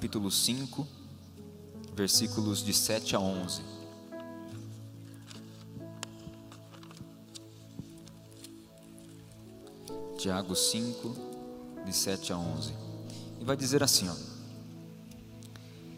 [0.00, 0.88] Capítulo 5,
[1.94, 3.60] versículos de 7 a 11.
[10.16, 11.14] Tiago 5,
[11.84, 12.72] de 7 a 11.
[13.42, 14.14] E vai dizer assim, ó: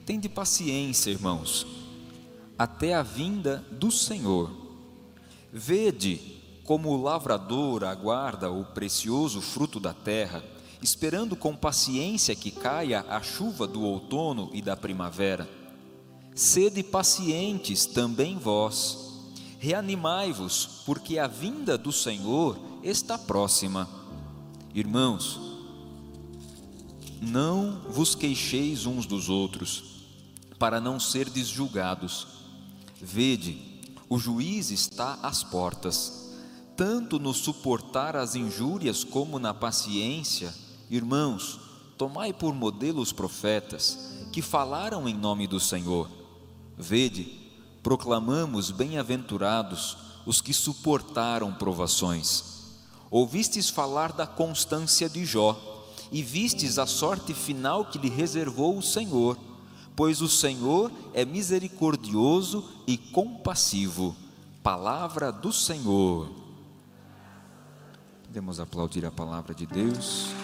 [0.05, 1.64] Tende paciência, irmãos,
[2.58, 4.50] até a vinda do Senhor.
[5.53, 10.42] Vede como o lavrador aguarda o precioso fruto da terra,
[10.83, 15.49] esperando com paciência que caia a chuva do outono e da primavera.
[16.35, 18.99] Sede pacientes também vós,
[19.59, 23.89] reanimai-vos, porque a vinda do Senhor está próxima.
[24.75, 25.39] Irmãos,
[27.21, 29.85] não vos queixeis uns dos outros,
[30.59, 32.27] para não serdes julgados.
[33.01, 33.73] Vede,
[34.09, 36.33] o juiz está às portas.
[36.77, 40.53] Tanto no suportar as injúrias como na paciência,
[40.97, 41.58] irmãos,
[41.97, 46.08] tomai por modelo os profetas que falaram em nome do Senhor.
[46.77, 47.41] Vede,
[47.83, 52.45] proclamamos bem-aventurados os que suportaram provações.
[53.11, 55.58] Ouvistes falar da constância de Jó
[56.11, 59.39] e vistes a sorte final que lhe reservou o Senhor,
[59.97, 64.14] pois o Senhor é misericordioso e compassivo.
[64.63, 66.30] Palavra do Senhor.
[68.24, 70.42] Podemos aplaudir a palavra de Deus.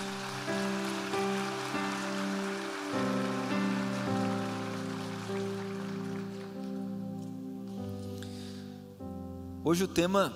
[9.68, 10.32] Hoje o tema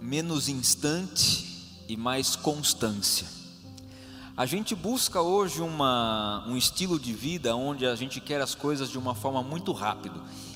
[0.00, 3.26] menos instante e mais constância.
[4.36, 8.88] A gente busca hoje uma, um estilo de vida onde a gente quer as coisas
[8.88, 10.14] de uma forma muito rápida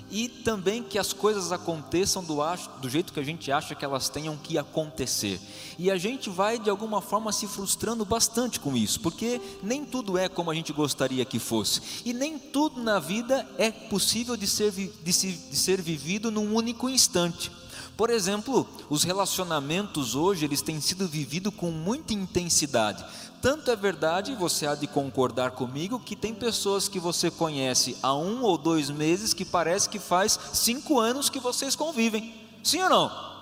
[0.08, 2.36] e também que as coisas aconteçam do,
[2.80, 5.40] do jeito que a gente acha que elas tenham que acontecer.
[5.76, 10.16] E a gente vai de alguma forma se frustrando bastante com isso, porque nem tudo
[10.16, 14.46] é como a gente gostaria que fosse, e nem tudo na vida é possível de
[14.46, 17.50] ser, de, se, de ser vivido num único instante.
[17.96, 23.04] Por exemplo, os relacionamentos hoje eles têm sido vividos com muita intensidade.
[23.42, 28.14] Tanto é verdade, você há de concordar comigo, que tem pessoas que você conhece há
[28.14, 32.34] um ou dois meses que parece que faz cinco anos que vocês convivem.
[32.62, 33.32] Sim ou não?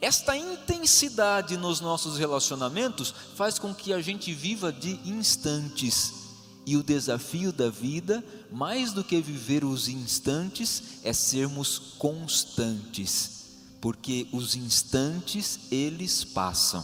[0.00, 6.24] Esta intensidade nos nossos relacionamentos faz com que a gente viva de instantes.
[6.66, 13.33] E o desafio da vida, mais do que viver os instantes, é sermos constantes
[13.84, 16.82] porque os instantes eles passam,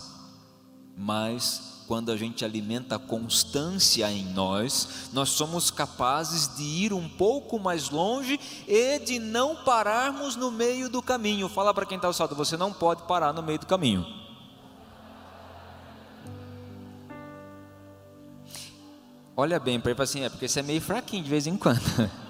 [0.94, 7.08] mas quando a gente alimenta a constância em nós, nós somos capazes de ir um
[7.08, 11.48] pouco mais longe e de não pararmos no meio do caminho.
[11.48, 14.04] Fala para quem está ao lado, você não pode parar no meio do caminho.
[19.34, 21.80] Olha bem para assim, é porque você é meio fraquinho de vez em quando.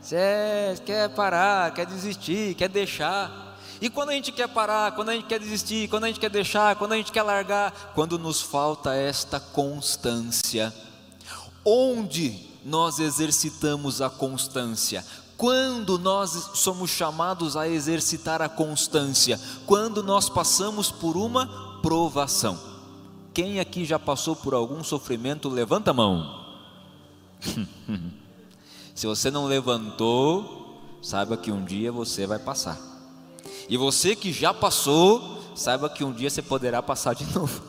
[0.00, 3.58] Você quer parar, quer desistir, quer deixar.
[3.80, 6.30] E quando a gente quer parar, quando a gente quer desistir, quando a gente quer
[6.30, 10.72] deixar, quando a gente quer largar, quando nos falta esta constância,
[11.64, 15.04] onde nós exercitamos a constância?
[15.36, 19.40] Quando nós somos chamados a exercitar a constância?
[19.66, 22.58] Quando nós passamos por uma provação.
[23.32, 26.58] Quem aqui já passou por algum sofrimento, levanta a mão.
[29.00, 32.78] Se você não levantou, saiba que um dia você vai passar.
[33.66, 37.62] E você que já passou, saiba que um dia você poderá passar de novo.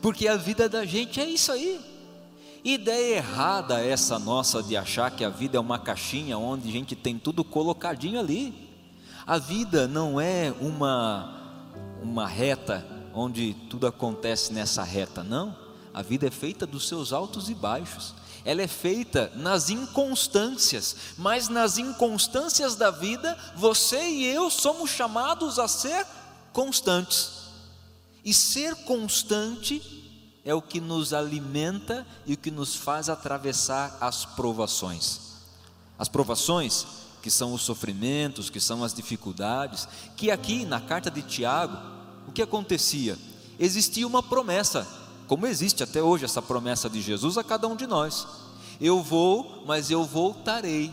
[0.00, 1.80] Porque a vida da gente é isso aí.
[2.62, 6.94] Ideia errada essa nossa de achar que a vida é uma caixinha onde a gente
[6.94, 8.54] tem tudo colocadinho ali.
[9.26, 11.58] A vida não é uma
[12.00, 15.56] uma reta onde tudo acontece nessa reta, não.
[15.92, 18.14] A vida é feita dos seus altos e baixos.
[18.46, 25.58] Ela é feita nas inconstâncias, mas nas inconstâncias da vida, você e eu somos chamados
[25.58, 26.06] a ser
[26.52, 27.32] constantes.
[28.24, 29.82] E ser constante
[30.44, 35.20] é o que nos alimenta e o que nos faz atravessar as provações.
[35.98, 36.86] As provações,
[37.20, 41.76] que são os sofrimentos, que são as dificuldades, que aqui na carta de Tiago,
[42.28, 43.18] o que acontecia?
[43.58, 44.86] Existia uma promessa
[45.26, 48.26] como existe até hoje essa promessa de Jesus a cada um de nós.
[48.80, 50.92] Eu vou, mas eu voltarei.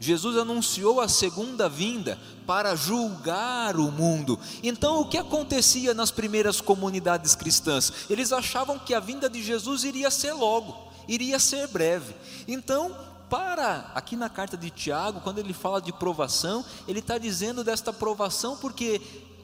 [0.00, 4.38] Jesus anunciou a segunda vinda para julgar o mundo.
[4.62, 7.92] Então, o que acontecia nas primeiras comunidades cristãs?
[8.10, 10.76] Eles achavam que a vinda de Jesus iria ser logo,
[11.06, 12.16] iria ser breve.
[12.48, 12.96] Então,
[13.30, 17.92] para aqui na carta de Tiago, quando ele fala de provação, ele está dizendo desta
[17.92, 19.00] provação porque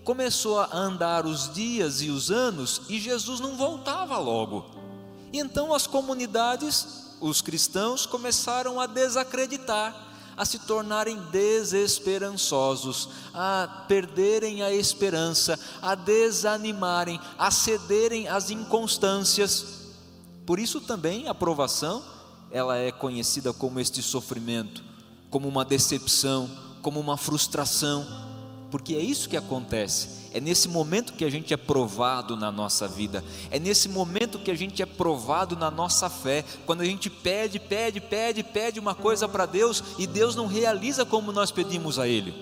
[0.08, 4.64] começou a andar os dias e os anos e Jesus não voltava logo.
[5.34, 9.94] Então as comunidades, os cristãos, começaram a desacreditar,
[10.34, 19.90] a se tornarem desesperançosos, a perderem a esperança, a desanimarem, a cederem às inconstâncias.
[20.46, 22.02] Por isso também a provação,
[22.50, 24.82] ela é conhecida como este sofrimento,
[25.28, 26.48] como uma decepção,
[26.80, 28.27] como uma frustração,
[28.70, 30.28] porque é isso que acontece.
[30.32, 34.50] É nesse momento que a gente é provado na nossa vida, é nesse momento que
[34.50, 38.94] a gente é provado na nossa fé, quando a gente pede, pede, pede, pede uma
[38.94, 42.34] coisa para Deus e Deus não realiza como nós pedimos a Ele.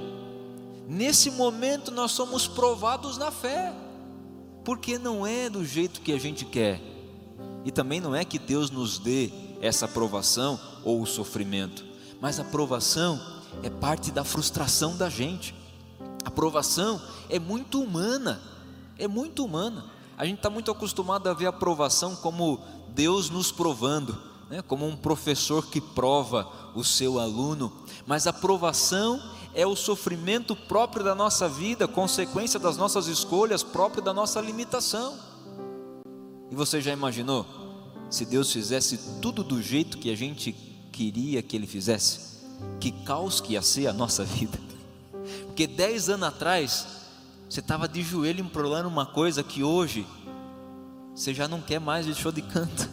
[0.88, 3.72] Nesse momento nós somos provados na fé,
[4.64, 6.80] porque não é do jeito que a gente quer,
[7.64, 9.30] e também não é que Deus nos dê
[9.60, 11.84] essa aprovação ou o sofrimento,
[12.20, 13.20] mas a aprovação
[13.62, 15.54] é parte da frustração da gente.
[16.26, 17.00] A provação
[17.30, 18.42] é muito humana,
[18.98, 19.84] é muito humana.
[20.18, 22.58] A gente está muito acostumado a ver a provação como
[22.88, 24.20] Deus nos provando,
[24.50, 24.60] né?
[24.60, 27.72] como um professor que prova o seu aluno,
[28.08, 29.22] mas a provação
[29.54, 35.16] é o sofrimento próprio da nossa vida, consequência das nossas escolhas, próprio da nossa limitação.
[36.50, 37.46] E você já imaginou
[38.10, 40.52] se Deus fizesse tudo do jeito que a gente
[40.90, 42.44] queria que Ele fizesse?
[42.80, 44.65] Que caos que ia ser a nossa vida.
[45.56, 46.86] Porque dez anos atrás,
[47.48, 50.06] você estava de joelho implorando uma coisa que hoje
[51.14, 52.86] você já não quer mais de show de canto.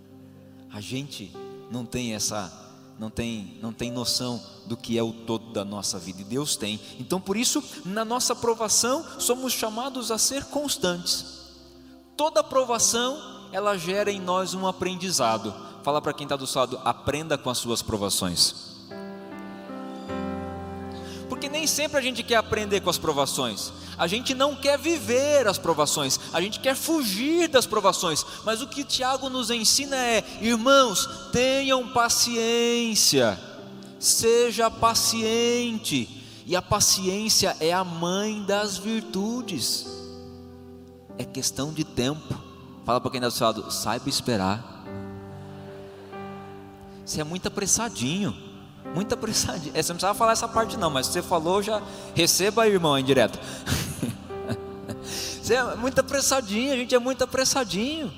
[0.70, 1.34] A gente
[1.70, 2.52] não tem essa,
[2.98, 6.56] não tem, não tem noção do que é o todo da nossa vida e Deus
[6.56, 6.78] tem.
[7.00, 11.24] Então por isso, na nossa aprovação, somos chamados a ser constantes.
[12.18, 15.54] Toda aprovação, ela gera em nós um aprendizado.
[15.82, 18.73] Fala para quem está do lado, aprenda com as suas provações
[21.64, 23.72] nem sempre a gente quer aprender com as provações.
[23.96, 28.24] A gente não quer viver as provações, a gente quer fugir das provações.
[28.44, 33.40] Mas o que Tiago nos ensina é: irmãos, tenham paciência,
[33.98, 36.20] seja paciente.
[36.46, 39.86] E a paciência é a mãe das virtudes.
[41.16, 42.38] É questão de tempo.
[42.84, 44.84] Fala para quem está do seu lado, saiba esperar.
[47.06, 48.53] Você é muito apressadinho.
[48.94, 49.72] Muito apressadinho.
[49.74, 51.82] É, você não precisava falar essa parte não, mas você falou, já
[52.14, 53.38] receba aí, irmão, em direto.
[55.02, 58.12] você é muito apressadinho, a gente é muito apressadinho.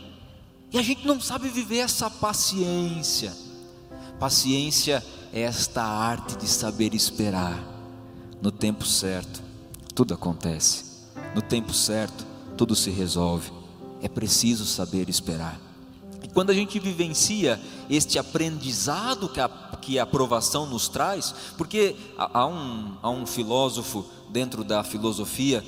[0.72, 3.32] E a gente não sabe viver essa paciência.
[4.18, 5.02] Paciência
[5.32, 7.58] é esta arte de saber esperar.
[8.42, 9.42] No tempo certo,
[9.94, 10.84] tudo acontece.
[11.34, 13.50] No tempo certo, tudo se resolve.
[14.02, 15.58] É preciso saber esperar.
[16.22, 19.48] E quando a gente vivencia este aprendizado que a,
[19.86, 25.64] que a aprovação nos traz, porque há um, há um filósofo dentro da filosofia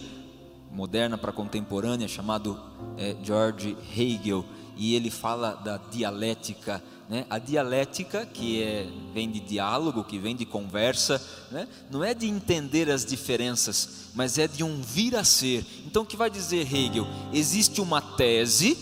[0.73, 2.59] moderna para contemporânea chamado
[2.97, 4.45] é, George Hegel,
[4.77, 6.83] e ele fala da dialética.
[7.09, 7.27] Né?
[7.31, 11.69] A dialética, que é, vem de diálogo, que vem de conversa, né?
[11.89, 15.65] não é de entender as diferenças, mas é de um vir a ser.
[15.87, 17.07] Então, o que vai dizer Hegel?
[17.33, 18.77] Existe uma tese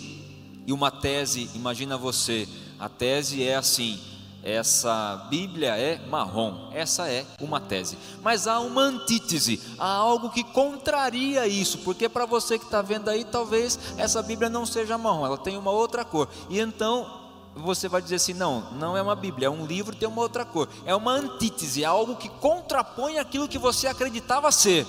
[0.66, 4.00] e uma tese, imagina você, a tese é assim:
[4.46, 7.98] essa Bíblia é marrom, essa é uma tese.
[8.22, 13.08] Mas há uma antítese, há algo que contraria isso, porque para você que está vendo
[13.08, 16.28] aí, talvez essa Bíblia não seja marrom, ela tem uma outra cor.
[16.48, 17.26] E então
[17.56, 20.44] você vai dizer assim: não, não é uma Bíblia, é um livro tem uma outra
[20.44, 20.68] cor.
[20.84, 24.86] É uma antítese, é algo que contrapõe aquilo que você acreditava ser.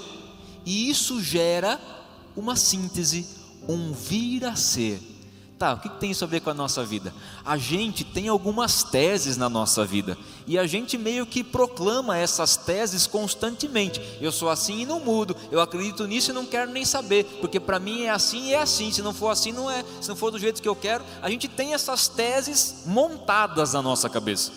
[0.64, 1.80] E isso gera
[2.36, 3.28] uma síntese,
[3.68, 5.17] um vir a ser.
[5.58, 7.12] Tá, o que tem isso a ver com a nossa vida?
[7.44, 12.56] A gente tem algumas teses na nossa vida e a gente meio que proclama essas
[12.56, 14.00] teses constantemente.
[14.22, 17.60] Eu sou assim e não mudo, eu acredito nisso e não quero nem saber, porque
[17.60, 18.92] para mim é assim e é assim.
[18.92, 19.84] Se não for assim, não é.
[20.00, 23.82] Se não for do jeito que eu quero, a gente tem essas teses montadas na
[23.82, 24.52] nossa cabeça.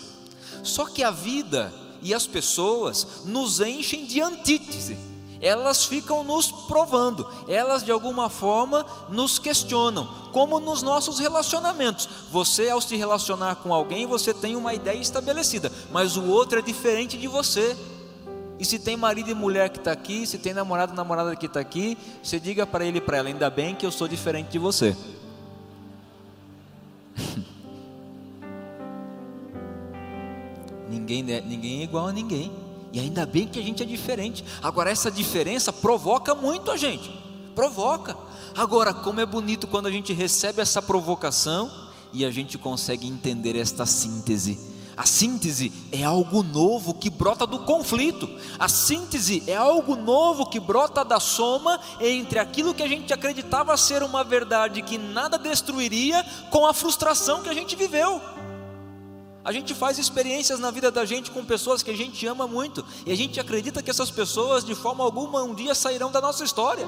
[0.61, 5.10] Só que a vida e as pessoas nos enchem de antítese
[5.41, 12.07] elas ficam nos provando, elas de alguma forma nos questionam, como nos nossos relacionamentos.
[12.31, 16.61] Você, ao se relacionar com alguém, você tem uma ideia estabelecida, mas o outro é
[16.61, 17.75] diferente de você.
[18.59, 21.47] E se tem marido e mulher que está aqui, se tem namorado e namorada que
[21.47, 24.51] está aqui, você diga para ele e para ela: ainda bem que eu sou diferente
[24.51, 24.95] de você.
[30.87, 32.51] ninguém, é, ninguém é igual a ninguém.
[32.93, 34.43] E ainda bem que a gente é diferente.
[34.61, 37.09] Agora, essa diferença provoca muito a gente.
[37.55, 38.17] Provoca.
[38.55, 41.71] Agora, como é bonito quando a gente recebe essa provocação
[42.13, 44.71] e a gente consegue entender esta síntese.
[44.95, 48.29] A síntese é algo novo que brota do conflito.
[48.59, 53.75] A síntese é algo novo que brota da soma entre aquilo que a gente acreditava
[53.77, 58.21] ser uma verdade que nada destruiria com a frustração que a gente viveu.
[59.43, 62.85] A gente faz experiências na vida da gente com pessoas que a gente ama muito,
[63.05, 66.43] e a gente acredita que essas pessoas, de forma alguma, um dia sairão da nossa
[66.43, 66.87] história.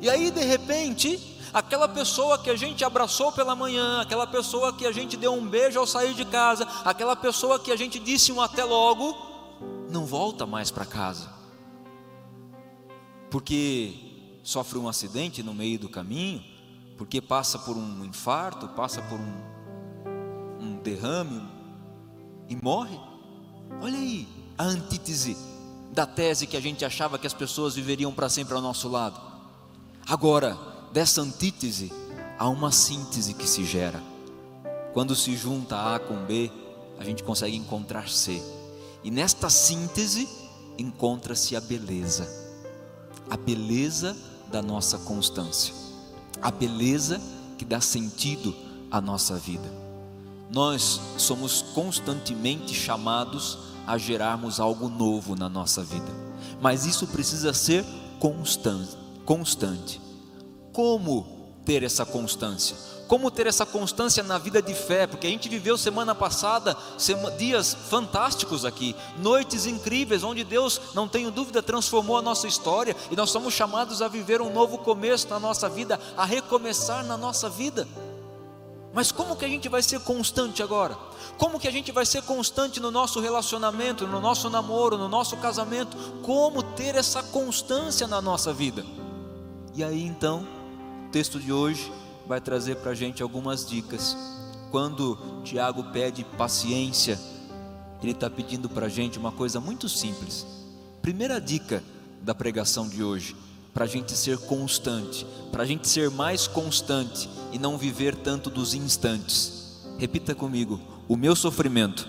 [0.00, 4.86] E aí, de repente, aquela pessoa que a gente abraçou pela manhã, aquela pessoa que
[4.86, 8.32] a gente deu um beijo ao sair de casa, aquela pessoa que a gente disse
[8.32, 9.14] um até logo,
[9.90, 11.28] não volta mais para casa,
[13.30, 13.92] porque
[14.42, 16.42] sofre um acidente no meio do caminho,
[16.96, 19.50] porque passa por um infarto, passa por um
[20.60, 21.42] um derrame
[22.50, 22.98] e morre.
[23.80, 24.28] Olha aí
[24.58, 25.36] a antítese
[25.92, 29.18] da tese que a gente achava que as pessoas viveriam para sempre ao nosso lado.
[30.06, 30.58] Agora,
[30.92, 31.92] dessa antítese,
[32.36, 34.02] há uma síntese que se gera.
[34.92, 36.50] Quando se junta A com B,
[36.98, 38.42] a gente consegue encontrar C.
[39.04, 40.28] E nesta síntese
[40.76, 42.28] encontra-se a beleza.
[43.30, 44.16] A beleza
[44.50, 45.72] da nossa constância.
[46.42, 47.20] A beleza
[47.56, 48.54] que dá sentido
[48.90, 49.89] à nossa vida
[50.50, 56.12] nós somos constantemente chamados a gerarmos algo novo na nossa vida,
[56.60, 57.84] mas isso precisa ser
[58.18, 58.96] constante.
[59.24, 60.00] constante.
[60.72, 62.76] Como ter essa constância?
[63.06, 65.04] Como ter essa constância na vida de fé?
[65.04, 66.76] Porque a gente viveu semana passada
[67.36, 73.16] dias fantásticos aqui, noites incríveis, onde Deus, não tenho dúvida, transformou a nossa história e
[73.16, 77.48] nós somos chamados a viver um novo começo na nossa vida, a recomeçar na nossa
[77.48, 77.88] vida.
[78.92, 80.96] Mas como que a gente vai ser constante agora?
[81.38, 85.36] Como que a gente vai ser constante no nosso relacionamento, no nosso namoro, no nosso
[85.36, 85.96] casamento?
[86.22, 88.84] Como ter essa constância na nossa vida?
[89.74, 90.46] E aí então,
[91.06, 91.92] o texto de hoje
[92.26, 94.16] vai trazer para a gente algumas dicas.
[94.72, 97.18] Quando Tiago pede paciência,
[98.02, 100.46] ele está pedindo para a gente uma coisa muito simples.
[101.00, 101.82] Primeira dica
[102.22, 103.36] da pregação de hoje:
[103.72, 108.50] para a gente ser constante, para a gente ser mais constante e não viver tanto
[108.50, 109.80] dos instantes.
[109.98, 112.08] Repita comigo: o meu sofrimento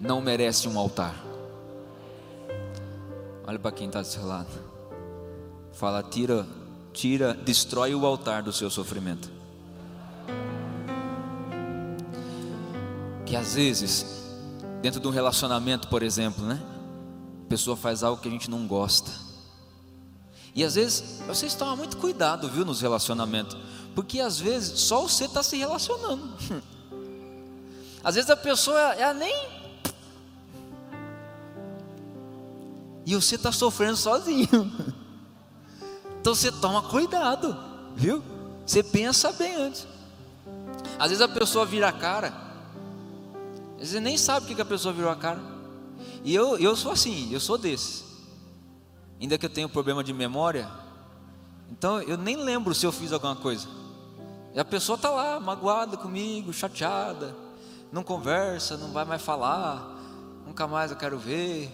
[0.00, 1.14] não merece um altar.
[3.46, 4.48] Olha para quem está do seu lado.
[5.72, 6.46] Fala, tira,
[6.92, 9.30] tira, destrói o altar do seu sofrimento.
[13.24, 14.06] Que às vezes,
[14.82, 16.60] dentro de um relacionamento, por exemplo, né?
[17.46, 19.27] A pessoa faz algo que a gente não gosta
[20.58, 23.56] e às vezes vocês tomam muito cuidado, viu, nos relacionamentos,
[23.94, 26.34] porque às vezes só você está se relacionando.
[28.02, 29.48] Às vezes a pessoa é nem
[33.06, 34.48] e você está sofrendo sozinho.
[36.20, 37.56] Então você toma cuidado,
[37.94, 38.22] viu?
[38.66, 39.86] Você pensa bem antes.
[40.98, 42.34] Às vezes a pessoa vira a cara,
[43.74, 45.40] às vezes nem sabe o que a pessoa virou a cara.
[46.24, 48.07] E eu, eu sou assim, eu sou desses
[49.20, 50.68] ainda que eu tenha problema de memória,
[51.70, 53.68] então eu nem lembro se eu fiz alguma coisa.
[54.54, 57.34] E a pessoa está lá, magoada comigo, chateada,
[57.92, 59.96] não conversa, não vai mais falar,
[60.46, 61.70] nunca mais eu quero ver.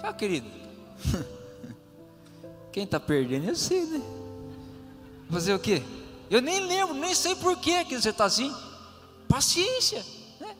[0.00, 0.48] Já, querido,
[2.72, 4.02] quem está perdendo é você, né?
[5.30, 5.82] Fazer o quê?
[6.28, 8.54] Eu nem lembro, nem sei por que você está assim.
[9.28, 10.04] Paciência.
[10.40, 10.56] Né?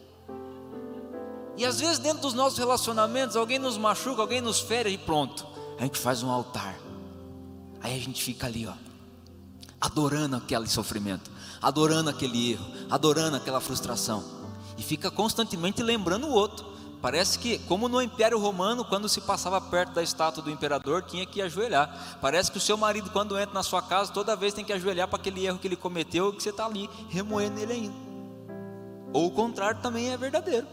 [1.57, 5.50] E às vezes dentro dos nossos relacionamentos, alguém nos machuca, alguém nos fere e pronto
[5.81, 6.79] a gente faz um altar.
[7.81, 8.75] Aí a gente fica ali, ó,
[9.81, 14.23] adorando aquele sofrimento, adorando aquele erro, adorando aquela frustração.
[14.77, 16.69] E fica constantemente lembrando o outro.
[17.01, 21.25] Parece que, como no Império Romano, quando se passava perto da estátua do imperador, tinha
[21.25, 22.19] que ajoelhar.
[22.21, 25.09] Parece que o seu marido, quando entra na sua casa, toda vez tem que ajoelhar
[25.09, 27.97] para aquele erro que ele cometeu, que você está ali remoendo ele ainda.
[29.15, 30.67] Ou o contrário também é verdadeiro.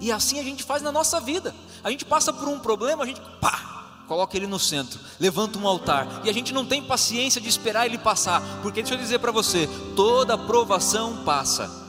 [0.00, 1.54] E assim a gente faz na nossa vida.
[1.84, 3.77] A gente passa por um problema, a gente pá,
[4.08, 7.86] coloca ele no centro, levanta um altar, e a gente não tem paciência de esperar
[7.86, 11.86] ele passar, porque deixa eu dizer para você, toda provação passa.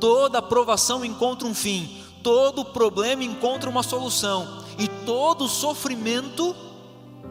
[0.00, 6.54] Toda provação encontra um fim todo problema encontra uma solução, e todo sofrimento,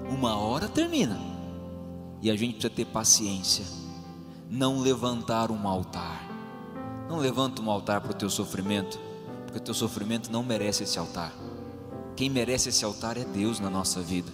[0.10, 1.20] uma hora termina.
[2.22, 3.66] E a gente precisa ter paciência,
[4.50, 6.28] não levantar um altar.
[7.08, 9.00] Não levanta um altar para o teu sofrimento,
[9.46, 11.32] porque o teu sofrimento não merece esse altar.
[12.18, 14.32] Quem merece esse altar é Deus na nossa vida.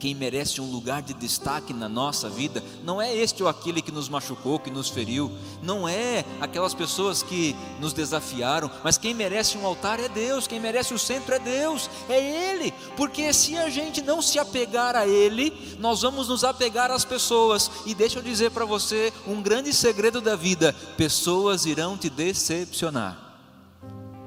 [0.00, 3.92] Quem merece um lugar de destaque na nossa vida, não é este ou aquele que
[3.92, 5.30] nos machucou, que nos feriu,
[5.62, 10.58] não é aquelas pessoas que nos desafiaram, mas quem merece um altar é Deus, quem
[10.58, 12.18] merece o centro é Deus, é
[12.50, 17.04] Ele, porque se a gente não se apegar a Ele, nós vamos nos apegar às
[17.04, 22.08] pessoas, e deixa eu dizer para você um grande segredo da vida: pessoas irão te
[22.08, 23.30] decepcionar.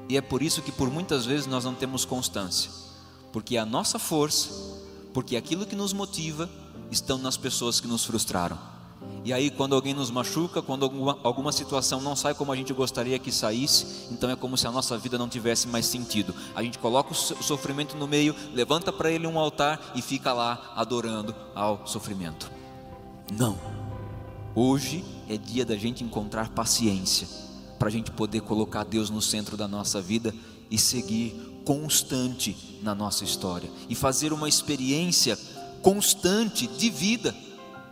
[0.08, 2.70] E é por isso que por muitas vezes nós não temos constância,
[3.34, 4.48] porque a nossa força
[5.12, 6.48] porque aquilo que nos motiva
[6.88, 8.56] estão nas pessoas que nos frustraram.
[9.24, 12.72] E aí, quando alguém nos machuca, quando alguma, alguma situação não sai como a gente
[12.72, 16.32] gostaria que saísse, então é como se a nossa vida não tivesse mais sentido.
[16.54, 20.72] A gente coloca o sofrimento no meio, levanta para ele um altar e fica lá
[20.76, 22.50] adorando ao sofrimento.
[23.36, 23.58] Não.
[24.54, 27.26] Hoje é dia da gente encontrar paciência,
[27.80, 30.32] para a gente poder colocar Deus no centro da nossa vida
[30.70, 35.38] e seguir constante na nossa história e fazer uma experiência
[35.82, 37.34] constante de vida,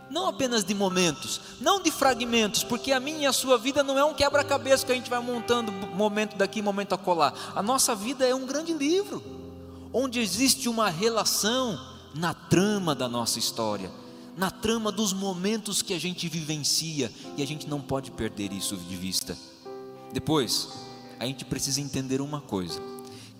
[0.09, 3.97] não apenas de momentos, não de fragmentos, porque a minha e a sua vida não
[3.97, 7.33] é um quebra-cabeça que a gente vai montando momento daqui, momento acolá.
[7.55, 9.23] A nossa vida é um grande livro,
[9.91, 11.79] onde existe uma relação
[12.13, 13.91] na trama da nossa história,
[14.37, 18.75] na trama dos momentos que a gente vivencia, e a gente não pode perder isso
[18.75, 19.37] de vista.
[20.11, 20.69] Depois,
[21.19, 22.92] a gente precisa entender uma coisa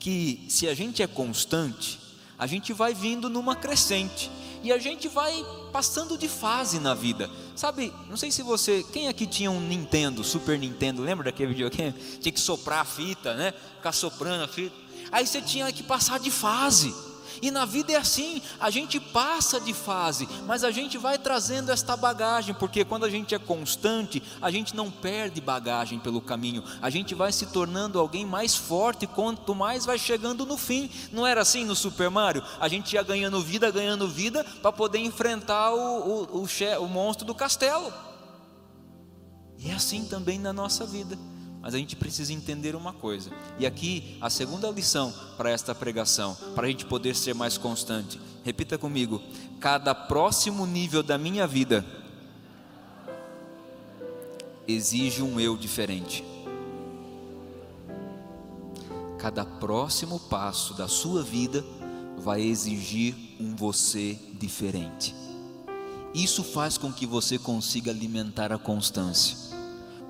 [0.04, 1.98] que se a gente é constante,
[2.38, 4.30] a gente vai vindo numa crescente
[4.62, 5.34] e a gente vai
[5.72, 7.30] passando de fase na vida.
[7.56, 11.94] Sabe, não sei se você, quem aqui tinha um Nintendo, Super Nintendo, lembra daquele videogame?
[12.20, 13.54] Tinha que soprar a fita, né?
[13.78, 14.76] Ficar soprando a fita.
[15.10, 16.94] Aí você tinha que passar de fase.
[17.44, 21.74] E na vida é assim, a gente passa de fase, mas a gente vai trazendo
[21.74, 26.64] esta bagagem, porque quando a gente é constante, a gente não perde bagagem pelo caminho,
[26.82, 30.90] a gente vai se tornando alguém mais forte quanto mais vai chegando no fim.
[31.12, 32.42] Não era assim no Super Mario?
[32.62, 36.48] A gente ia ganhando vida, ganhando vida, para poder enfrentar o, o, o,
[36.80, 37.92] o monstro do castelo.
[39.60, 41.18] E é assim também na nossa vida.
[41.64, 43.32] Mas a gente precisa entender uma coisa.
[43.58, 48.20] E aqui a segunda lição para esta pregação, para a gente poder ser mais constante.
[48.44, 49.22] Repita comigo:
[49.62, 51.86] cada próximo nível da minha vida
[54.68, 56.22] exige um eu diferente.
[59.18, 61.64] Cada próximo passo da sua vida
[62.18, 65.16] vai exigir um você diferente.
[66.14, 69.43] Isso faz com que você consiga alimentar a constância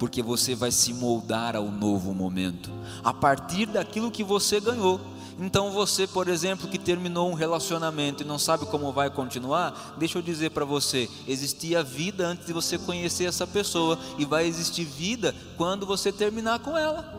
[0.03, 2.69] porque você vai se moldar ao novo momento,
[3.01, 4.99] a partir daquilo que você ganhou.
[5.39, 10.17] Então você, por exemplo, que terminou um relacionamento e não sabe como vai continuar, deixa
[10.17, 14.83] eu dizer para você, existia vida antes de você conhecer essa pessoa e vai existir
[14.83, 17.17] vida quando você terminar com ela.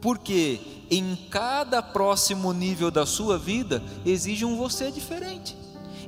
[0.00, 0.58] Porque
[0.90, 5.54] em cada próximo nível da sua vida exige um você diferente.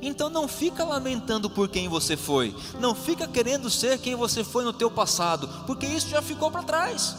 [0.01, 4.63] Então não fica lamentando por quem você foi, não fica querendo ser quem você foi
[4.63, 7.15] no teu passado, porque isso já ficou para trás.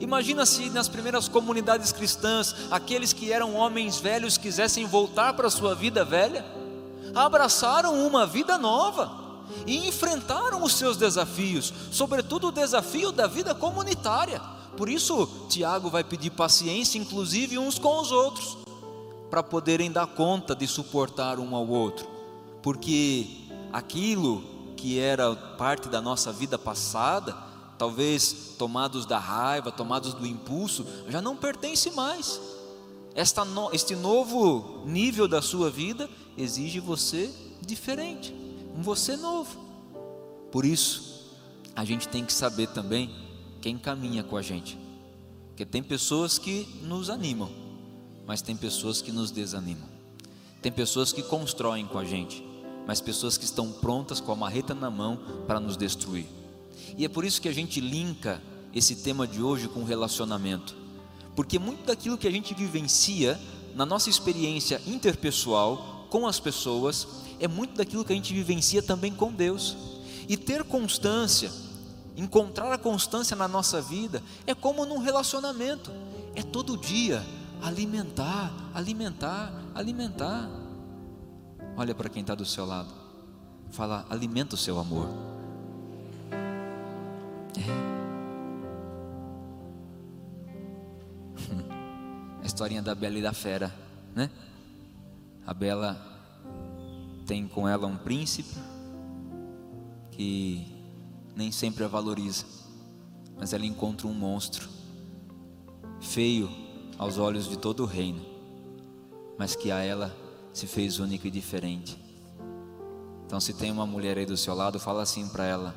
[0.00, 5.50] Imagina se nas primeiras comunidades cristãs, aqueles que eram homens velhos quisessem voltar para a
[5.50, 6.44] sua vida velha,
[7.14, 9.24] abraçaram uma vida nova
[9.66, 14.40] e enfrentaram os seus desafios, sobretudo o desafio da vida comunitária.
[14.76, 18.63] Por isso, Tiago vai pedir paciência, inclusive uns com os outros
[19.30, 22.06] para poderem dar conta de suportar um ao outro,
[22.62, 23.26] porque
[23.72, 24.42] aquilo
[24.76, 27.36] que era parte da nossa vida passada,
[27.78, 32.40] talvez tomados da raiva, tomados do impulso, já não pertence mais.
[33.14, 38.34] Esta no, este novo nível da sua vida exige você diferente,
[38.76, 39.58] um você novo.
[40.52, 41.32] Por isso,
[41.74, 43.10] a gente tem que saber também
[43.60, 44.78] quem caminha com a gente,
[45.48, 47.63] porque tem pessoas que nos animam
[48.26, 49.88] mas tem pessoas que nos desanimam.
[50.62, 52.44] Tem pessoas que constroem com a gente,
[52.86, 56.26] mas pessoas que estão prontas com a marreta na mão para nos destruir.
[56.96, 58.40] E é por isso que a gente linka
[58.72, 60.74] esse tema de hoje com relacionamento.
[61.36, 63.38] Porque muito daquilo que a gente vivencia
[63.74, 67.06] na nossa experiência interpessoal com as pessoas
[67.40, 69.76] é muito daquilo que a gente vivencia também com Deus.
[70.28, 71.50] E ter constância,
[72.16, 75.90] encontrar a constância na nossa vida é como num relacionamento,
[76.34, 77.22] é todo dia
[77.64, 80.50] alimentar, alimentar, alimentar.
[81.76, 82.92] Olha para quem está do seu lado,
[83.70, 85.08] fala, alimenta o seu amor.
[87.56, 87.62] É.
[92.44, 93.74] A historinha da Bela e da Fera,
[94.14, 94.30] né?
[95.46, 95.96] A Bela
[97.26, 98.54] tem com ela um príncipe
[100.10, 100.70] que
[101.34, 102.44] nem sempre a valoriza,
[103.36, 104.68] mas ela encontra um monstro
[106.00, 106.63] feio
[106.98, 108.24] aos olhos de todo o reino,
[109.38, 110.14] mas que a ela
[110.52, 111.98] se fez único e diferente.
[113.26, 115.74] Então, se tem uma mulher aí do seu lado, fala assim para ela: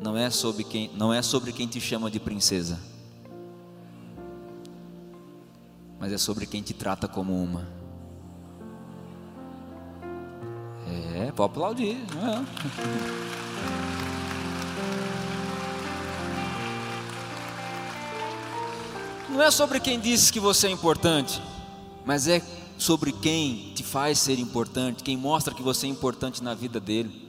[0.00, 2.78] não é sobre quem, não é sobre quem te chama de princesa
[5.98, 7.66] mas é sobre quem te trata como uma.
[11.16, 13.47] É, pode aplaudir, não é?
[19.28, 21.42] Não é sobre quem diz que você é importante,
[22.04, 22.42] mas é
[22.78, 27.28] sobre quem te faz ser importante, quem mostra que você é importante na vida dele.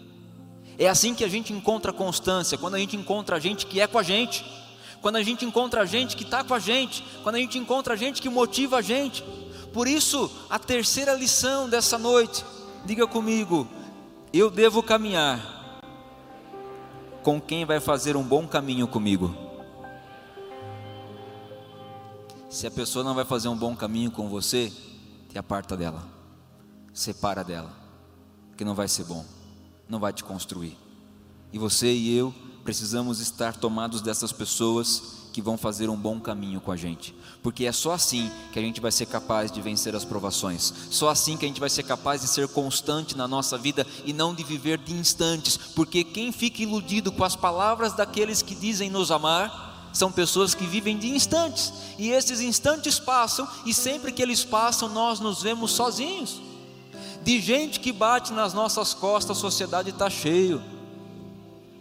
[0.78, 3.88] É assim que a gente encontra constância, quando a gente encontra a gente que é
[3.88, 4.46] com a gente
[5.02, 8.22] quando a gente encontra gente que está com a gente, quando a gente encontra gente
[8.22, 9.24] que motiva a gente.
[9.74, 12.44] Por isso, a terceira lição dessa noite,
[12.86, 13.68] diga comigo:
[14.34, 15.80] eu devo caminhar
[17.24, 19.49] com quem vai fazer um bom caminho comigo.
[22.50, 24.74] Se a pessoa não vai fazer um bom caminho com você,
[25.30, 26.04] te aparta dela,
[26.92, 27.72] separa dela,
[28.58, 29.24] que não vai ser bom,
[29.88, 30.76] não vai te construir.
[31.54, 32.34] E você e eu
[32.64, 37.66] precisamos estar tomados dessas pessoas que vão fazer um bom caminho com a gente, porque
[37.66, 41.38] é só assim que a gente vai ser capaz de vencer as provações, só assim
[41.38, 44.44] que a gente vai ser capaz de ser constante na nossa vida e não de
[44.44, 49.69] viver de instantes, porque quem fica iludido com as palavras daqueles que dizem nos amar,
[49.94, 54.90] são pessoas que vivem de instantes, e esses instantes passam, e sempre que eles passam,
[54.90, 56.42] nós nos vemos sozinhos.
[57.24, 60.62] De gente que bate nas nossas costas, a sociedade está cheio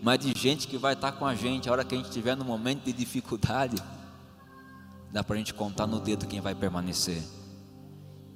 [0.02, 2.36] mas de gente que vai estar com a gente a hora que a gente estiver
[2.36, 3.76] no momento de dificuldade,
[5.12, 7.22] dá para a gente contar no dedo quem vai permanecer.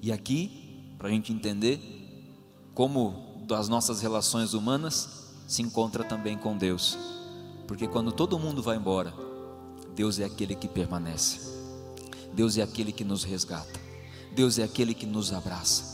[0.00, 1.80] E aqui, para a gente entender
[2.74, 6.98] como das nossas relações humanas se encontra também com Deus,
[7.68, 9.12] porque quando todo mundo vai embora,
[9.94, 11.40] Deus é aquele que permanece,
[12.33, 13.81] Deus é aquele que nos resgata,
[14.35, 15.92] Deus é aquele que nos abraça.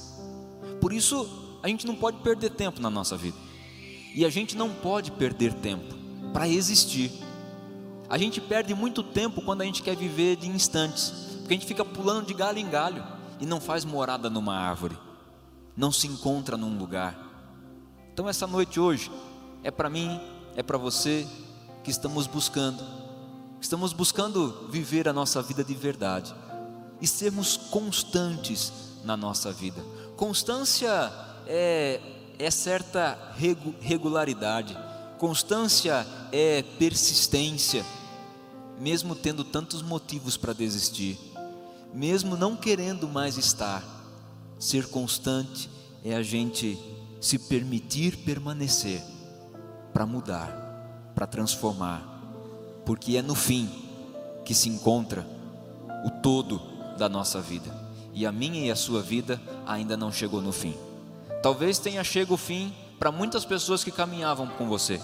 [0.80, 3.36] Por isso, a gente não pode perder tempo na nossa vida.
[4.14, 5.94] E a gente não pode perder tempo
[6.32, 7.12] para existir.
[8.08, 11.66] A gente perde muito tempo quando a gente quer viver de instantes, porque a gente
[11.66, 13.04] fica pulando de galho em galho
[13.40, 14.96] e não faz morada numa árvore,
[15.76, 17.16] não se encontra num lugar.
[18.12, 19.10] Então, essa noite hoje
[19.62, 20.20] é para mim,
[20.56, 21.26] é para você
[21.84, 22.82] que estamos buscando,
[23.60, 26.34] estamos buscando viver a nossa vida de verdade
[27.00, 28.72] e sermos constantes
[29.04, 29.82] na nossa vida.
[30.16, 31.12] Constância
[31.46, 32.00] é
[32.38, 33.18] é certa
[33.80, 34.76] regularidade,
[35.18, 37.84] constância é persistência,
[38.78, 41.18] mesmo tendo tantos motivos para desistir,
[41.92, 43.82] mesmo não querendo mais estar.
[44.58, 45.68] Ser constante
[46.04, 46.78] é a gente
[47.20, 49.02] se permitir permanecer
[49.92, 52.17] para mudar, para transformar,
[52.88, 53.68] porque é no fim
[54.46, 55.26] que se encontra
[56.06, 56.58] o todo
[56.96, 57.70] da nossa vida.
[58.14, 60.74] E a minha e a sua vida ainda não chegou no fim.
[61.42, 64.98] Talvez tenha chegado o fim para muitas pessoas que caminhavam com você.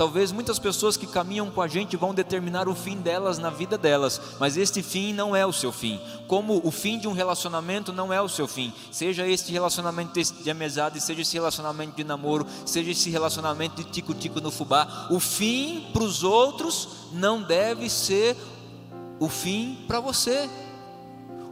[0.00, 3.76] Talvez muitas pessoas que caminham com a gente vão determinar o fim delas na vida
[3.76, 6.00] delas, mas este fim não é o seu fim.
[6.26, 10.50] Como o fim de um relacionamento não é o seu fim, seja este relacionamento de
[10.50, 15.90] amizade, seja esse relacionamento de namoro, seja esse relacionamento de tico-tico no fubá, o fim
[15.92, 18.38] para os outros não deve ser
[19.18, 20.48] o fim para você.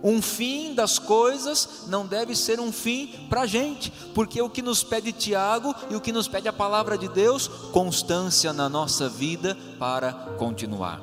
[0.02, 4.62] Um fim das coisas não deve ser um fim para a gente, porque o que
[4.62, 9.08] nos pede Tiago e o que nos pede a palavra de Deus, constância na nossa
[9.08, 11.02] vida para continuar,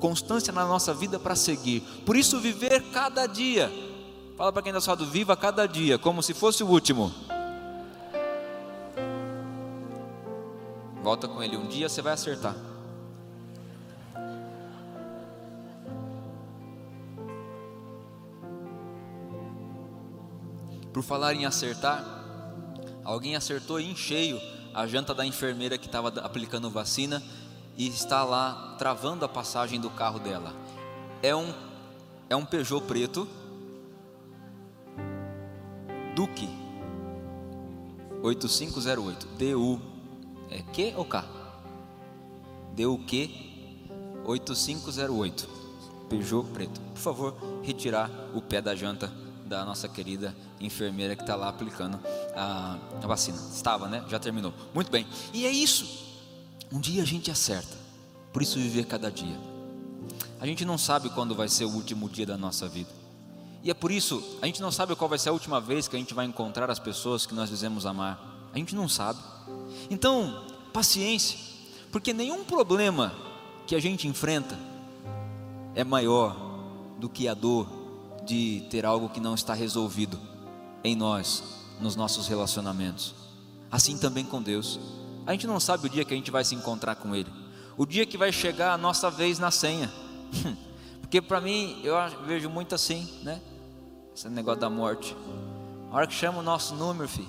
[0.00, 1.80] constância na nossa vida para seguir.
[2.04, 3.72] Por isso, viver cada dia,
[4.36, 7.12] fala para quem está falando, viva cada dia, como se fosse o último.
[11.04, 12.73] Volta com ele, um dia você vai acertar.
[20.94, 22.04] Por falar em acertar,
[23.02, 24.40] alguém acertou em cheio
[24.72, 27.20] a janta da enfermeira que estava aplicando vacina
[27.76, 30.54] e está lá travando a passagem do carro dela.
[31.20, 31.52] É um
[32.30, 33.26] é um Peugeot preto
[36.14, 36.48] Duque
[38.22, 39.26] 8508.
[39.36, 39.80] DU
[40.48, 41.24] é Q ou K?
[42.76, 43.30] DUQ
[44.24, 45.48] 8508.
[46.08, 46.80] Peugeot preto.
[46.80, 52.00] Por favor, retirar o pé da janta da nossa querida enfermeira que está lá aplicando
[52.34, 53.38] a, a, vacina.
[53.52, 54.04] Estava, né?
[54.08, 54.52] Já terminou.
[54.72, 55.06] Muito bem.
[55.32, 56.04] E é isso.
[56.72, 57.76] Um dia a gente acerta.
[58.32, 59.38] Por isso viver cada dia.
[60.40, 62.90] A gente não sabe quando vai ser o último dia da nossa vida.
[63.62, 65.96] E é por isso, a gente não sabe qual vai ser a última vez que
[65.96, 68.50] a gente vai encontrar as pessoas que nós dizemos amar.
[68.52, 69.18] A gente não sabe.
[69.88, 71.38] Então, paciência,
[71.90, 73.14] porque nenhum problema
[73.66, 74.58] que a gente enfrenta
[75.74, 76.36] é maior
[76.98, 77.83] do que a dor
[78.24, 80.18] de ter algo que não está resolvido
[80.82, 81.42] em nós,
[81.80, 83.14] nos nossos relacionamentos.
[83.70, 84.78] Assim também com Deus.
[85.26, 87.30] A gente não sabe o dia que a gente vai se encontrar com Ele,
[87.76, 89.90] o dia que vai chegar a nossa vez na senha.
[91.00, 91.94] Porque para mim, eu
[92.26, 93.40] vejo muito assim, né?
[94.14, 95.16] Esse negócio da morte.
[95.90, 97.28] A hora que chama o nosso número, filho,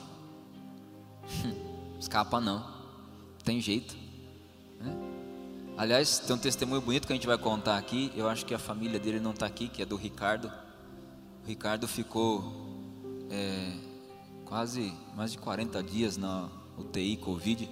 [2.00, 2.66] escapa não.
[3.44, 3.96] Tem jeito.
[4.80, 4.96] Né?
[5.78, 8.12] Aliás, tem um testemunho bonito que a gente vai contar aqui.
[8.16, 10.52] Eu acho que a família dele não está aqui, que é do Ricardo.
[11.46, 12.44] O Ricardo ficou
[13.30, 13.78] é,
[14.46, 17.70] quase mais de 40 dias na UTI Covid.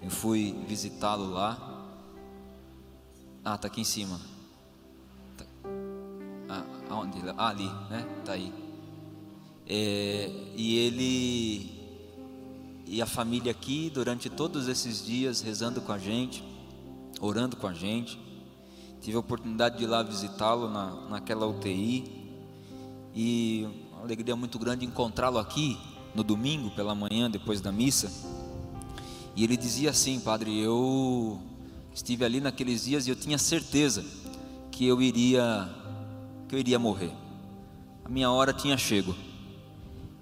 [0.00, 1.84] Eu fui visitá-lo lá.
[3.44, 4.18] Ah, tá aqui em cima.
[6.88, 7.18] Aonde?
[7.36, 8.08] Ah, ali, né?
[8.24, 8.50] Tá aí.
[9.66, 11.76] É, e ele
[12.86, 16.42] e a família aqui durante todos esses dias rezando com a gente,
[17.20, 18.18] orando com a gente.
[19.02, 22.25] Tive a oportunidade de ir lá visitá-lo na, naquela UTI
[23.16, 25.78] e uma alegria muito grande encontrá-lo aqui
[26.14, 28.12] no domingo pela manhã depois da missa.
[29.34, 31.40] E ele dizia assim, padre, eu
[31.94, 34.04] estive ali naqueles dias e eu tinha certeza
[34.70, 35.66] que eu iria
[36.46, 37.10] que eu iria morrer.
[38.04, 39.16] A minha hora tinha chego.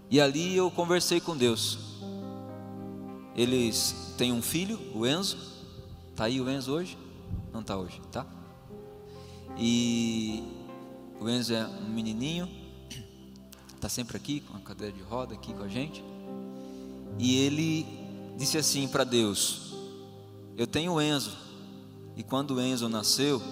[0.09, 1.79] E ali eu conversei com Deus.
[3.37, 5.37] Eles têm um filho, o Enzo.
[6.15, 6.97] Tá aí o Enzo hoje?
[7.53, 8.25] Não tá hoje, tá?
[9.59, 10.45] E
[11.21, 12.49] o Enzo é um menininho,
[13.85, 16.03] tá sempre aqui com a cadeira de roda aqui com a gente.
[17.19, 17.87] E ele
[18.35, 19.75] disse assim para Deus:
[20.57, 21.37] Eu tenho Enzo.
[22.17, 23.43] E quando o Enzo nasceu,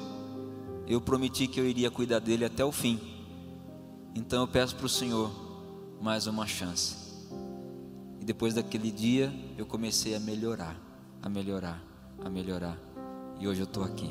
[0.86, 2.98] eu prometi que eu iria cuidar dele até o fim.
[4.14, 5.30] Então eu peço para o Senhor
[6.00, 6.96] mais uma chance.
[8.18, 10.80] E depois daquele dia eu comecei a melhorar,
[11.22, 11.84] a melhorar,
[12.24, 12.78] a melhorar.
[13.38, 14.10] E hoje eu estou aqui.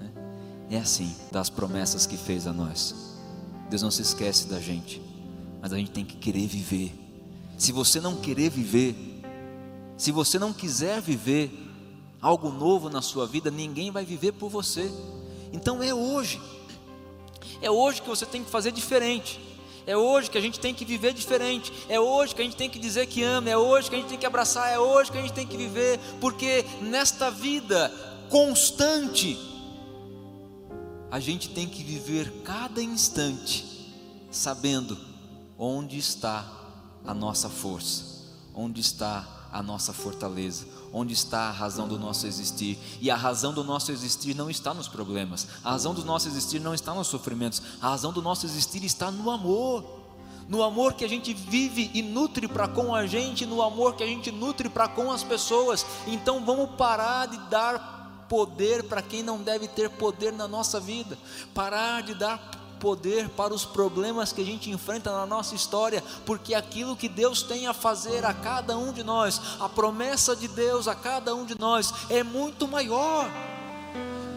[0.00, 0.12] Né?
[0.70, 3.14] É assim, das promessas que fez a nós.
[3.70, 5.13] Deus não se esquece da gente,
[5.64, 6.92] mas a gente tem que querer viver.
[7.56, 8.94] Se você não querer viver,
[9.96, 11.50] se você não quiser viver
[12.20, 14.92] algo novo na sua vida, ninguém vai viver por você.
[15.54, 16.38] Então é hoje.
[17.62, 19.40] É hoje que você tem que fazer diferente.
[19.86, 21.72] É hoje que a gente tem que viver diferente.
[21.88, 23.48] É hoje que a gente tem que dizer que ama.
[23.48, 24.70] É hoje que a gente tem que abraçar.
[24.70, 25.98] É hoje que a gente tem que viver.
[26.20, 27.90] Porque nesta vida
[28.28, 29.38] constante,
[31.10, 33.64] a gente tem que viver cada instante,
[34.30, 35.13] sabendo
[35.58, 36.44] onde está
[37.04, 38.04] a nossa força,
[38.54, 42.78] onde está a nossa fortaleza, onde está a razão do nosso existir.
[43.00, 46.60] E a razão do nosso existir não está nos problemas, a razão do nosso existir
[46.60, 50.02] não está nos sofrimentos, a razão do nosso existir está no amor.
[50.46, 54.02] No amor que a gente vive e nutre para com a gente, no amor que
[54.02, 55.86] a gente nutre para com as pessoas.
[56.06, 61.16] Então vamos parar de dar poder para quem não deve ter poder na nossa vida,
[61.54, 66.54] parar de dar poder para os problemas que a gente enfrenta na nossa história, porque
[66.54, 70.86] aquilo que Deus tem a fazer a cada um de nós, a promessa de Deus
[70.86, 73.26] a cada um de nós é muito maior.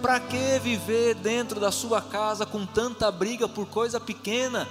[0.02, 4.66] Para que viver dentro da sua casa com tanta briga por coisa pequena?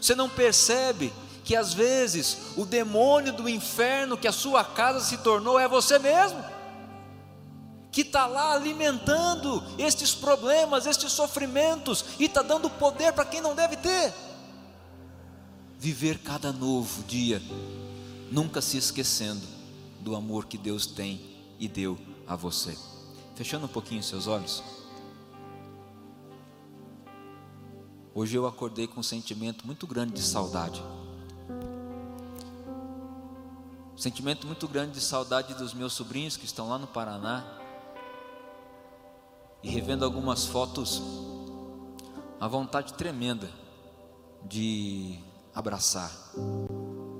[0.00, 1.12] Você não percebe
[1.44, 5.98] que às vezes o demônio do inferno que a sua casa se tornou é você
[5.98, 6.42] mesmo?
[7.92, 13.54] Que está lá alimentando estes problemas, estes sofrimentos, e está dando poder para quem não
[13.54, 14.14] deve ter.
[15.78, 17.42] Viver cada novo dia,
[18.30, 19.46] nunca se esquecendo
[20.00, 21.20] do amor que Deus tem
[21.60, 22.76] e deu a você.
[23.36, 24.62] Fechando um pouquinho seus olhos.
[28.14, 30.82] Hoje eu acordei com um sentimento muito grande de saudade.
[33.96, 37.61] Sentimento muito grande de saudade dos meus sobrinhos que estão lá no Paraná
[39.62, 41.02] e revendo algumas fotos,
[42.40, 43.48] a vontade tremenda
[44.44, 45.18] de
[45.54, 46.10] abraçar,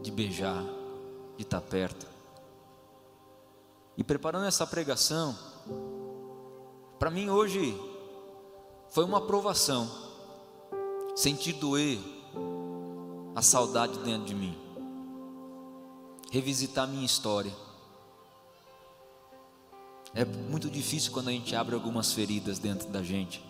[0.02, 0.64] de beijar,
[1.36, 2.06] de estar perto.
[3.96, 5.36] E preparando essa pregação,
[6.98, 7.78] para mim hoje
[8.90, 9.88] foi uma aprovação
[11.14, 11.98] sentir doer
[13.34, 14.58] a saudade dentro de mim,
[16.30, 17.52] revisitar minha história.
[20.14, 23.42] É muito difícil quando a gente abre algumas feridas dentro da gente.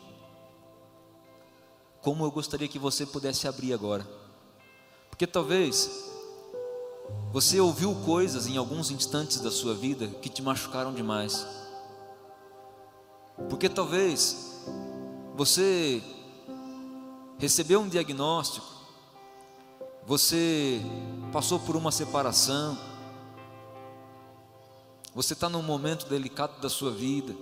[2.00, 4.06] Como eu gostaria que você pudesse abrir agora,
[5.10, 6.12] porque talvez
[7.32, 11.46] você ouviu coisas em alguns instantes da sua vida que te machucaram demais.
[13.48, 14.62] Porque talvez
[15.34, 16.02] você
[17.38, 18.66] recebeu um diagnóstico,
[20.06, 20.80] você
[21.32, 22.78] passou por uma separação,
[25.14, 27.34] você está num momento delicado da sua vida,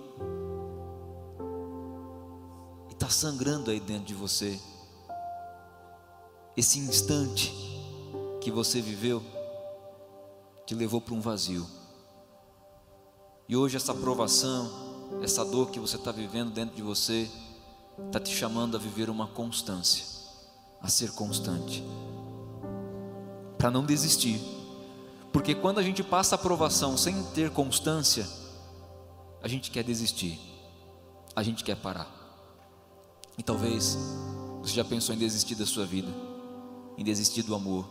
[2.89, 4.59] e está sangrando aí dentro de você,
[6.55, 7.53] esse instante
[8.41, 9.23] que você viveu,
[10.65, 11.65] te levou para um vazio,
[13.47, 14.69] e hoje essa provação,
[15.21, 17.29] essa dor que você está vivendo dentro de você
[18.07, 20.05] está te chamando a viver uma constância,
[20.81, 21.83] a ser constante,
[23.57, 24.41] para não desistir,
[25.31, 28.27] porque quando a gente passa a aprovação sem ter constância,
[29.41, 30.39] a gente quer desistir,
[31.35, 32.09] a gente quer parar,
[33.37, 33.97] e talvez
[34.61, 36.09] você já pensou em desistir da sua vida,
[36.97, 37.87] em desistir do amor,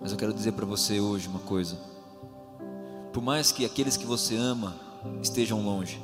[0.00, 1.76] mas eu quero dizer para você hoje uma coisa:
[3.12, 4.84] por mais que aqueles que você ama
[5.22, 6.00] estejam longe.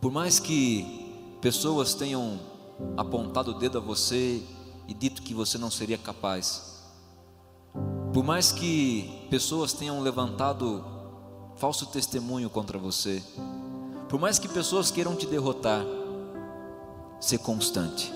[0.00, 2.40] Por mais que pessoas tenham
[2.96, 4.42] apontado o dedo a você
[4.88, 6.71] e dito que você não seria capaz,
[8.12, 10.84] por mais que pessoas tenham levantado
[11.56, 13.22] falso testemunho contra você,
[14.08, 15.82] por mais que pessoas queiram te derrotar,
[17.18, 18.12] ser constante.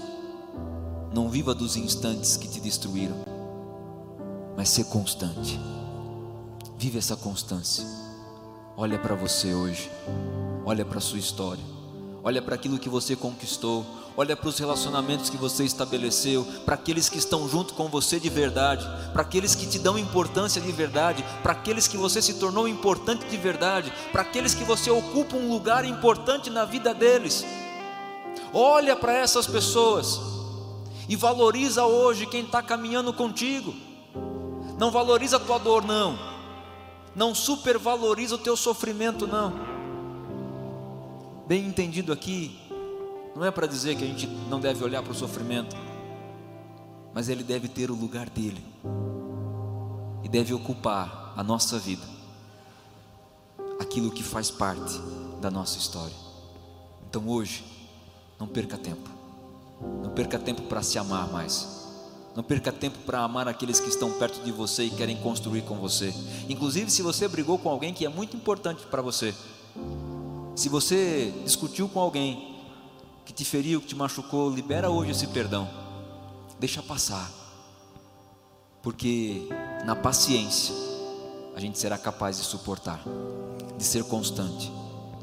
[1.14, 3.16] Não viva dos instantes que te destruíram,
[4.54, 5.58] mas ser constante.
[6.76, 7.86] Vive essa constância.
[8.76, 9.90] Olha para você hoje,
[10.66, 11.64] olha para a sua história,
[12.22, 17.08] olha para aquilo que você conquistou, olha para os relacionamentos que você estabeleceu, para aqueles
[17.08, 21.24] que estão junto com você de verdade, para aqueles que te dão importância de verdade,
[21.42, 25.50] para aqueles que você se tornou importante de verdade, para aqueles que você ocupa um
[25.50, 27.44] lugar importante na vida deles.
[28.52, 30.20] Olha para essas pessoas
[31.08, 33.74] e valoriza hoje quem está caminhando contigo.
[34.78, 36.36] Não valoriza a tua dor, não
[37.16, 39.54] não supervaloriza o teu sofrimento, não.
[41.48, 42.60] Bem entendido aqui,
[43.36, 45.76] não é para dizer que a gente não deve olhar para o sofrimento,
[47.12, 48.64] mas ele deve ter o lugar dele
[50.24, 52.02] e deve ocupar a nossa vida,
[53.78, 54.98] aquilo que faz parte
[55.38, 56.16] da nossa história.
[57.08, 57.62] Então hoje,
[58.40, 59.10] não perca tempo,
[60.02, 61.76] não perca tempo para se amar mais.
[62.34, 65.76] Não perca tempo para amar aqueles que estão perto de você e querem construir com
[65.76, 66.12] você.
[66.50, 69.34] Inclusive, se você brigou com alguém que é muito importante para você,
[70.54, 72.55] se você discutiu com alguém
[73.26, 75.68] que te feriu, que te machucou, libera hoje esse perdão.
[76.60, 77.28] Deixa passar.
[78.80, 79.48] Porque
[79.84, 80.72] na paciência
[81.56, 83.02] a gente será capaz de suportar,
[83.76, 84.72] de ser constante,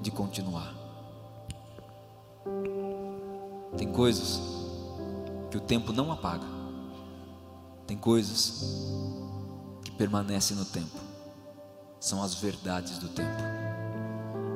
[0.02, 0.74] de continuar.
[3.78, 4.42] Tem coisas
[5.50, 6.46] que o tempo não apaga.
[7.88, 8.64] Tem coisas
[9.84, 10.98] que permanecem no tempo,
[12.00, 13.42] são as verdades do tempo.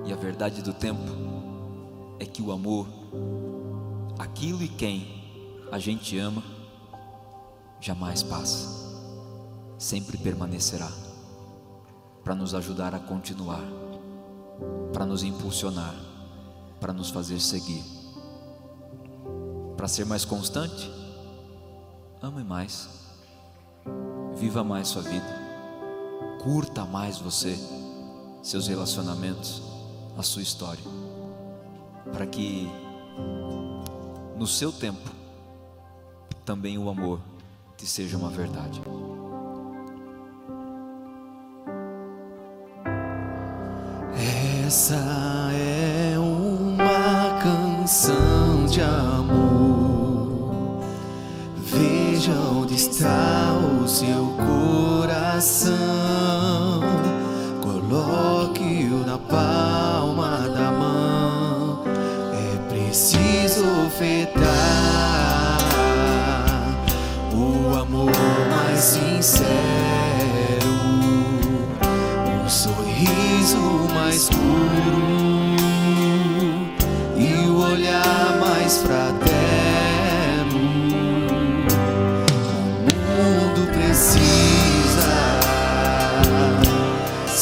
[0.06, 1.02] E a verdade do tempo
[2.20, 2.88] é que o amor,
[4.18, 6.44] aquilo e quem a gente ama,
[7.80, 8.68] jamais passa,
[9.78, 10.90] sempre permanecerá,
[12.24, 13.64] para nos ajudar a continuar,
[14.94, 15.96] para nos impulsionar,
[16.80, 17.84] para nos fazer seguir.
[19.76, 20.92] Para ser mais constante,
[22.22, 22.98] ame mais
[24.38, 25.26] Viva mais sua vida.
[26.44, 27.58] Curta mais você,
[28.44, 29.64] seus relacionamentos,
[30.16, 30.84] a sua história.
[32.14, 32.70] Para que
[34.38, 35.10] no seu tempo
[36.46, 37.20] também o amor
[37.76, 38.82] te seja uma verdade.
[44.66, 44.96] Essa
[45.54, 50.82] é uma canção de amor.
[51.58, 53.48] Veja onde está
[53.88, 56.07] seu coração.
[63.98, 65.58] Ofertar
[67.34, 68.12] o amor
[68.52, 69.48] mais sincero,
[72.46, 75.58] o sorriso mais puro
[77.18, 79.38] e o olhar mais fraterno.